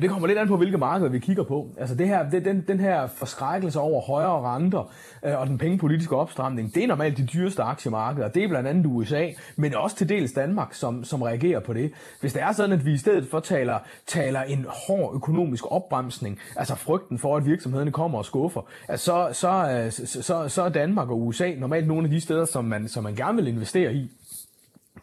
[0.00, 1.68] Det kommer lidt an på, hvilke markeder vi kigger på.
[1.78, 4.92] Altså det her, det, den, den her forskrækkelse over højere renter
[5.24, 8.28] øh, og den pengepolitiske opstramning, det er normalt de dyreste aktiemarkeder.
[8.28, 11.92] Det er blandt andet USA, men også til dels Danmark, som, som reagerer på det.
[12.20, 16.38] Hvis det er sådan, at vi i stedet for taler, taler en hård økonomisk opbremsning,
[16.56, 20.62] altså frygten for, at virksomhederne kommer og skuffer, altså så, så, øh, så, så, så
[20.62, 23.48] er Danmark og USA normalt nogle af de steder, som man, som man gerne vil
[23.48, 24.10] investere i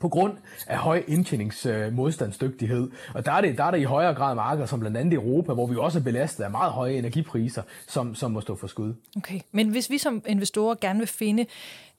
[0.01, 0.33] på grund
[0.67, 2.91] af høj indtjeningsmodstandsdygtighed.
[3.13, 5.53] Og der er, det, der er det i højere grad markeder som blandt andet Europa,
[5.53, 8.93] hvor vi også er belastet af meget høje energipriser, som, som må stå for skud.
[9.17, 11.45] Okay, men hvis vi som investorer gerne vil finde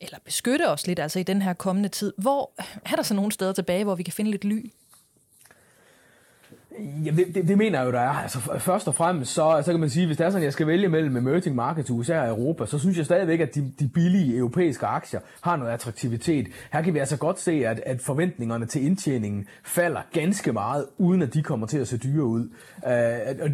[0.00, 2.50] eller beskytte os lidt altså i den her kommende tid, hvor
[2.92, 4.70] er der så nogle steder tilbage, hvor vi kan finde lidt ly?
[7.04, 8.08] Ja, det, det, det mener jeg jo, der er.
[8.08, 10.52] Altså, først og fremmest, så, så kan man sige, hvis det er sådan, at jeg
[10.52, 13.88] skal vælge mellem emerging markets, USA og Europa, så synes jeg stadigvæk, at de, de
[13.88, 16.46] billige europæiske aktier har noget attraktivitet.
[16.72, 21.22] Her kan vi altså godt se, at, at forventningerne til indtjeningen falder ganske meget, uden
[21.22, 22.48] at de kommer til at se dyre ud.
[22.82, 23.50] Uh,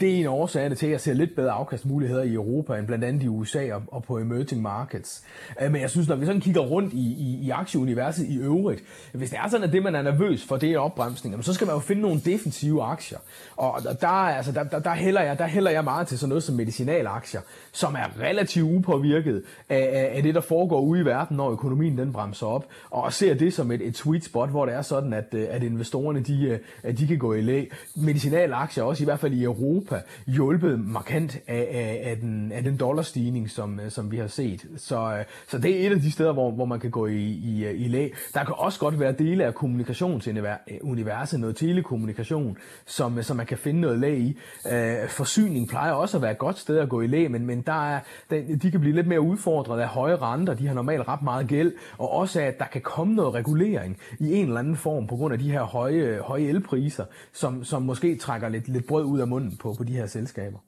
[0.00, 3.04] det er en årsag til, at jeg ser lidt bedre afkastmuligheder i Europa, end blandt
[3.04, 5.22] andet i USA og, og på emerging markets.
[5.64, 8.82] Uh, men jeg synes, når vi sådan kigger rundt i, i, i aktieuniverset i øvrigt,
[9.12, 11.66] hvis det er sådan, at det, man er nervøs for, det er opbremsning, så skal
[11.66, 13.18] man jo finde nogle defensive defensive aktier.
[13.56, 16.42] Og der, altså, der, der, der, hælder jeg, der hælder jeg meget til sådan noget
[16.42, 17.40] som medicinalaktier,
[17.72, 21.98] som er relativt upåvirket af, af, af det, der foregår ude i verden, når økonomien
[21.98, 22.66] den bremser op.
[22.90, 25.62] Og ser det som et, et sweet spot, hvor det er sådan, at, øh, at
[25.62, 27.64] investorerne de, øh, at de kan gå i læ.
[27.96, 32.76] Medicinalaktier, også i hvert fald i Europa, hjulpet markant af, af, af, den, af den
[32.76, 34.66] dollarstigning, som, øh, som vi har set.
[34.76, 37.68] Så, så det er et af de steder, hvor, hvor man kan gå i, i,
[37.68, 38.08] i læ.
[38.34, 43.58] Der kan også godt være dele af kommunikationsuniverset, noget telekommunikation, produktion, som, som man kan
[43.58, 44.38] finde noget lag i.
[44.72, 47.62] Øh, forsyning plejer også at være et godt sted at gå i læ, men, men
[47.62, 50.54] der er, de kan blive lidt mere udfordret af høje renter.
[50.54, 54.32] De har normalt ret meget gæld, og også at der kan komme noget regulering i
[54.32, 58.16] en eller anden form på grund af de her høje, høje elpriser, som, som måske
[58.16, 60.58] trækker lidt, lidt brød ud af munden på, på de her selskaber.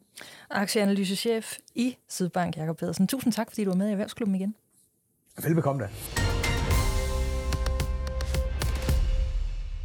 [0.50, 3.06] Aktieanalysechef i Sydbank, Jakob Pedersen.
[3.06, 4.54] Tusind tak, fordi du var med i Erhvervsklubben igen.
[5.42, 5.88] Velbekomme da.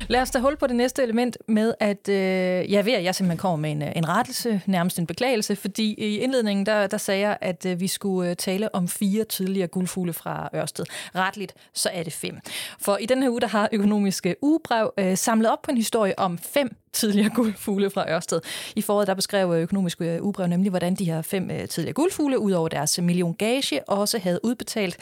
[0.08, 3.16] Lad os da hul på det næste element med, at øh, jeg ved, at jeg
[3.16, 6.98] simpelthen kommer med en, øh, en rettelse, nærmest en beklagelse, fordi i indledningen, der, der
[6.98, 10.86] sagde jeg, at øh, vi skulle øh, tale om fire tidligere guldfugle fra Ørsted.
[11.16, 12.40] Retligt, så er det fem.
[12.80, 16.20] For i den her uge, der har økonomiske ugebrev øh, samlet op på en historie
[16.20, 18.42] om fem tidligere guldfugle fra Ørsted.
[18.76, 22.52] I foråret der beskrev øh, økonomiske ugebrev nemlig, hvordan de her fem tidligere guldfugle, ud
[22.52, 24.98] over deres million gage, også havde udbetalt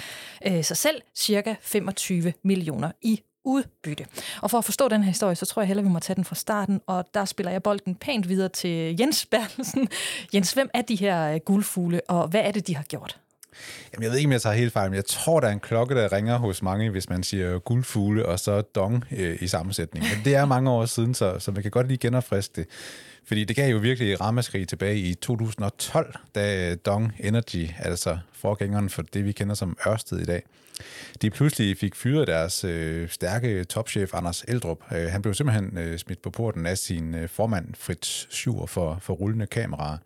[0.48, 4.06] øh, sig selv cirka 25 millioner i udbytte.
[4.42, 6.26] Og for at forstå den her historie, så tror jeg heller, vi må tage den
[6.26, 9.88] fra starten, og der spiller jeg bolden pænt videre til Jens Bertelsen.
[10.34, 13.20] Jens, hvem er de her øh, guldfugle, og hvad er det, de har gjort?
[13.94, 15.60] Jamen, jeg ved ikke, om jeg tager helt fejl, men jeg tror, der er en
[15.60, 20.06] klokke, der ringer hos mange, hvis man siger guldfugle og så dong øh, i sammensætning.
[20.06, 22.68] Men det er mange år siden, så, så man kan godt lige genopfriske det.
[23.26, 29.02] Fordi det gav jo virkelig ramaskrig tilbage i 2012, da Dong Energy, altså forgængeren for
[29.02, 30.44] det, vi kender som Ørsted i dag,
[31.22, 34.78] de pludselig fik fyret deres øh, stærke topchef Anders Eldrup.
[34.94, 38.98] Øh, han blev simpelthen øh, smidt på porten af sin øh, formand Fritz Schur for,
[39.02, 39.98] for rullende kameraer.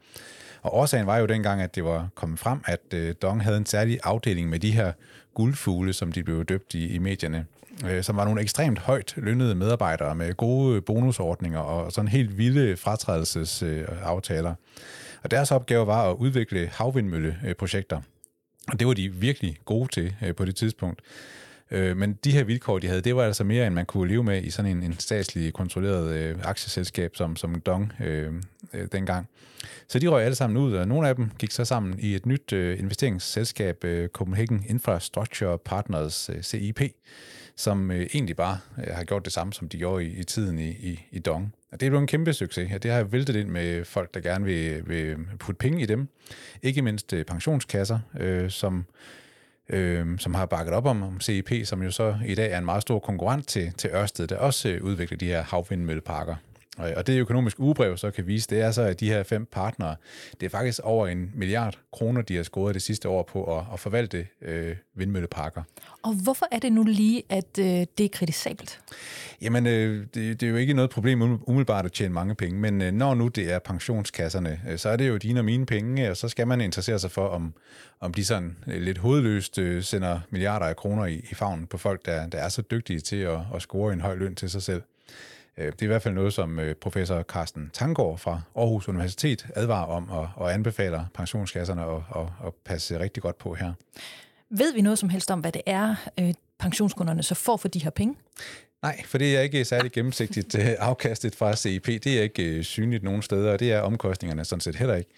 [0.61, 3.65] Og årsagen var jo dengang, at det var kommet frem, at øh, Dong havde en
[3.65, 4.91] særlig afdeling med de her
[5.33, 7.45] guldfugle, som de blev døbt i, i medierne,
[7.85, 12.77] øh, som var nogle ekstremt højt lønnede medarbejdere med gode bonusordninger og sådan helt vilde
[12.77, 14.53] fratrædelsesaftaler.
[15.23, 18.01] Og deres opgave var at udvikle havvindmølleprojekter.
[18.71, 21.01] Og det var de virkelig gode til øh, på det tidspunkt.
[21.71, 24.23] Øh, men de her vilkår, de havde, det var altså mere, end man kunne leve
[24.23, 28.33] med i sådan en, en statslig kontrolleret øh, aktieselskab som, som Dong øh,
[28.73, 29.27] øh, dengang.
[29.87, 32.25] Så de røg alle sammen ud, og nogle af dem gik så sammen i et
[32.25, 36.81] nyt øh, investeringsselskab, øh, Copenhagen Infrastructure Partners, øh, CIP,
[37.57, 40.59] som øh, egentlig bare øh, har gjort det samme, som de gjorde i, i tiden
[40.59, 41.53] i, i, i Dong.
[41.71, 42.71] Og det er blevet en kæmpe succes.
[42.71, 46.07] Ja, det har væltet ind med folk, der gerne vil, vil putte penge i dem.
[46.63, 48.85] Ikke mindst øh, pensionskasser, øh, som,
[49.69, 52.65] øh, som har bakket op om, om CIP, som jo så i dag er en
[52.65, 56.35] meget stor konkurrent til, til Ørsted, der også øh, udvikler de her havvindmølleparker.
[56.77, 59.95] Og det økonomisk ugebrev så kan vise, det er så, at de her fem partnere,
[60.39, 63.63] det er faktisk over en milliard kroner, de har scoret det sidste år på at,
[63.73, 65.63] at forvalte øh, vindmølleparker.
[66.03, 68.79] Og hvorfor er det nu lige, at øh, det er kritisabelt?
[69.41, 72.81] Jamen, øh, det, det er jo ikke noget problem umiddelbart at tjene mange penge, men
[72.81, 76.11] øh, når nu det er pensionskasserne, øh, så er det jo dine og mine penge,
[76.11, 77.53] og så skal man interessere sig for, om,
[77.99, 81.77] om de sådan øh, lidt hovedløst øh, sender milliarder af kroner i, i favnen på
[81.77, 84.61] folk, der, der er så dygtige til at, at score en høj løn til sig
[84.61, 84.81] selv.
[85.57, 89.47] Øh, det er i hvert fald noget, som øh, professor Carsten Tangård fra Aarhus Universitet
[89.55, 93.73] advarer om og, og anbefaler pensionskasserne at, at, at passe rigtig godt på her.
[94.49, 97.79] Ved vi noget som helst om, hvad det er, øh, pensionskunderne så får for de
[97.79, 98.15] her penge?
[98.81, 100.55] Nej, for det er ikke særlig gennemsigtigt
[100.89, 101.87] afkastet fra CIP.
[101.87, 105.09] Det er ikke synligt nogen steder, og det er omkostningerne sådan set heller ikke.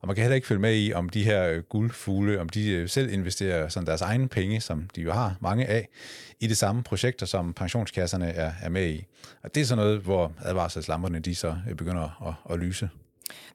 [0.00, 2.70] Og man kan heller ikke følge med i, om de her øh, guldfugle, om de
[2.70, 5.88] øh, selv investerer sådan deres egne penge, som de jo har mange af,
[6.40, 9.04] i de samme projekter, som pensionskasserne er, er med i.
[9.42, 12.88] Og det er sådan noget, hvor advarselslamperne de så øh, begynder at, at lyse.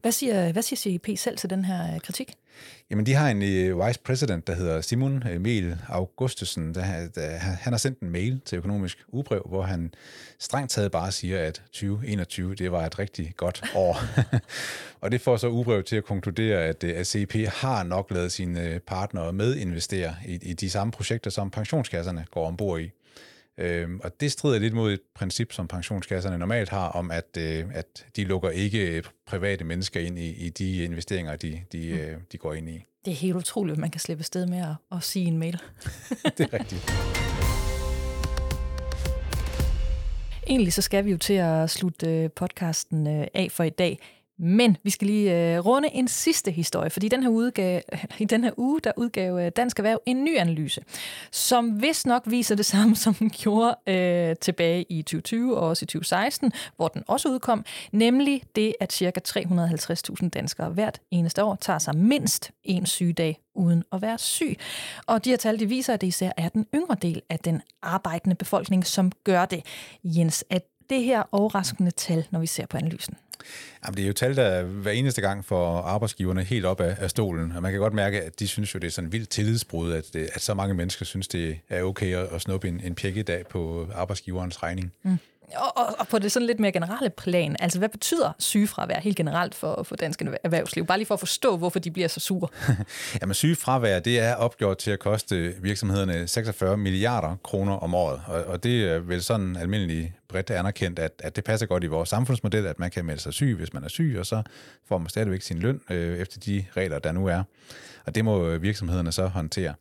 [0.01, 2.33] Hvad siger, hvad siger CIP selv til den her øh, kritik?
[2.89, 6.75] Jamen, de har en uh, vice president, der hedder Simon Emil Augustusen.
[6.75, 9.93] Der, der, han har sendt en mail til Økonomisk Ubrev, hvor han
[10.39, 13.97] strengt taget bare siger, at 2021 det var et rigtig godt år.
[15.01, 18.31] og det får så Ubrev til at konkludere, at, øh, at CIP har nok lavet
[18.31, 22.91] sine partnere medinvestere i, i de samme projekter, som pensionskasserne går ombord i.
[23.57, 27.65] Øhm, og det strider lidt mod et princip, som pensionskasserne normalt har, om at, øh,
[27.73, 31.99] at de lukker ikke private mennesker ind i, i de investeringer, de, de, mm.
[31.99, 32.85] øh, de går ind i.
[33.05, 35.61] Det er helt utroligt, at man kan slippe sted med at, at sige en mail.
[36.37, 36.91] det er rigtigt.
[40.47, 43.99] Egentlig så skal vi jo til at slutte øh, podcasten øh, af for i dag.
[44.43, 47.81] Men vi skal lige øh, runde en sidste historie, fordi den her udgave,
[48.19, 50.83] i den her uge, der udgav øh, Dansk Erhverv en ny analyse,
[51.31, 55.83] som vist nok viser det samme, som den gjorde øh, tilbage i 2020 og også
[55.83, 59.11] i 2016, hvor den også udkom, nemlig det, at ca.
[59.27, 64.57] 350.000 danskere hvert eneste år tager sig mindst en sygedag uden at være syg.
[65.07, 67.61] Og de her tal de viser, at det især er den yngre del af den
[67.81, 69.65] arbejdende befolkning, som gør det.
[70.03, 73.15] Jens, er det her overraskende tal, når vi ser på analysen?
[73.85, 77.09] Jamen, det er jo tal, der hver eneste gang for arbejdsgiverne helt op af, af
[77.09, 79.93] stolen, og man kan godt mærke, at de synes jo, det er sådan vild tillidsbrud,
[79.93, 82.95] at, det, at så mange mennesker synes, det er okay at, at snuppe en, en
[82.95, 84.93] pjekkedag på arbejdsgiverens regning.
[85.03, 85.17] Mm.
[85.55, 89.17] Og, og, og på det sådan lidt mere generelle plan, altså hvad betyder sygefravær helt
[89.17, 90.85] generelt for, for dansk erhvervsliv?
[90.85, 92.47] Bare lige for at forstå, hvorfor de bliver så sure.
[93.21, 98.43] Jamen sygefravær, det er opgjort til at koste virksomhederne 46 milliarder kroner om året, og,
[98.43, 102.09] og det er vel sådan almindelig bredt anerkendt, at, at det passer godt i vores
[102.09, 104.41] samfundsmodel, at man kan melde sig syg, hvis man er syg, og så
[104.87, 107.43] får man stadigvæk sin løn øh, efter de regler, der nu er.
[108.05, 109.73] Og det må virksomhederne så håndtere.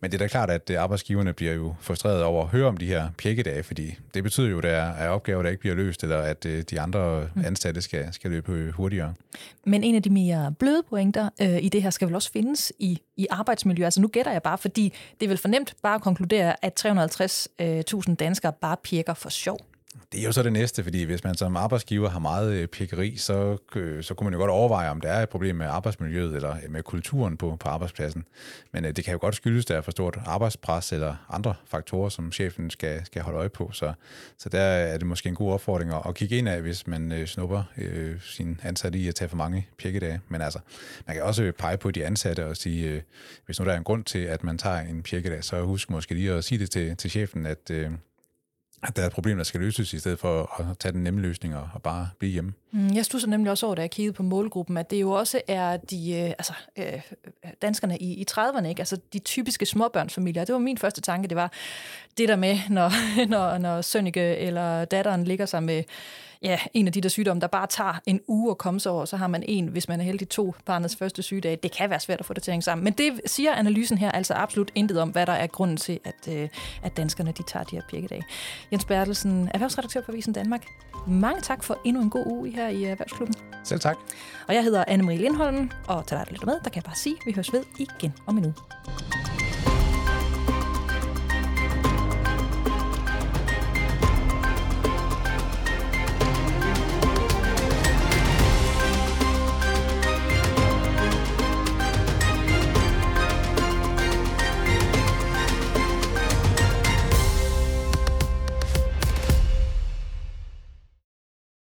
[0.00, 2.76] Men det er da klart, at øh, arbejdsgiverne bliver jo frustreret over at høre om
[2.76, 6.02] de her pjekkedage, fordi det betyder jo, at der er opgaver, der ikke bliver løst,
[6.02, 7.44] eller at øh, de andre mm.
[7.44, 9.14] ansatte skal, skal løbe hurtigere.
[9.66, 12.72] Men en af de mere bløde pointer øh, i det her skal vel også findes
[12.78, 13.84] i, i arbejdsmiljø.
[13.84, 18.14] Altså nu gætter jeg bare, fordi det er vel fornemt bare at konkludere, at 350.000
[18.14, 19.58] danskere bare pjekker for sjov.
[20.12, 23.16] Det er jo så det næste, fordi hvis man som arbejdsgiver har meget øh, pikkeri,
[23.16, 26.36] så, øh, så kunne man jo godt overveje, om der er et problem med arbejdsmiljøet
[26.36, 28.24] eller øh, med kulturen på, på arbejdspladsen.
[28.72, 32.32] Men det kan jo godt skyldes, der er for stort arbejdspres eller andre faktorer, som
[32.32, 33.70] chefen skal, skal holde øje på.
[33.72, 33.92] Så,
[34.38, 37.12] så der er det måske en god opfordring at, at kigge ind af, hvis man
[37.12, 40.20] øh, snupper øh, sin ansatte i at tage for mange pirkedage.
[40.28, 40.58] Men altså,
[41.06, 43.02] man kan også pege på de ansatte og sige, øh,
[43.46, 46.14] hvis nu der er en grund til, at man tager en pirkedag, så husk måske
[46.14, 47.90] lige at sige det til, til chefen, at øh,
[48.82, 51.20] at der er et problem, der skal løses, i stedet for at tage den nemme
[51.20, 52.52] løsning og, og bare blive hjemme.
[52.72, 55.10] Mm, jeg stod så nemlig også over, da jeg kiggede på målgruppen, at det jo
[55.10, 57.00] også er de øh, altså, øh,
[57.62, 58.80] danskerne i, i 30'erne, ikke?
[58.80, 60.44] altså de typiske småbørnsfamilier.
[60.44, 61.52] Det var min første tanke, det var
[62.18, 62.92] det der med, når,
[63.34, 65.82] når, når Sønneke eller datteren ligger sig med
[66.42, 69.04] ja, en af de der sygdomme, der bare tager en uge at komme sig over,
[69.04, 71.58] så har man en, hvis man er heldig, to barnets første sygedag.
[71.62, 72.84] Det kan være svært at få det til at hænge sammen.
[72.84, 76.34] Men det siger analysen her altså absolut intet om, hvad der er grunden til, at,
[76.34, 76.48] øh,
[76.82, 78.22] at danskerne de tager de her pirkedage.
[78.72, 80.64] Jens Bertelsen, erhvervsredaktør på Avisen Danmark.
[81.06, 83.34] Mange tak for endnu en god uge her i Erhvervsklubben.
[83.64, 83.96] Selv tak.
[84.48, 86.96] Og jeg hedder Anne-Marie Lindholm, og til dig, der lytter med, der kan jeg bare
[86.96, 88.54] sige, at vi høres ved igen om en uge.